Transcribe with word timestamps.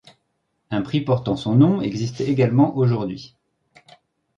Un 0.71 0.81
prix 0.81 1.01
portant 1.01 1.35
son 1.35 1.53
nom 1.53 1.79
existe 1.79 2.21
également 2.21 2.75
aujourd'hui. 2.75 3.35